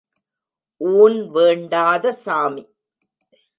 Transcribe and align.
ஊன் 0.81 1.17
வேண்டாத 1.31 2.13
சாமி! 2.23 2.63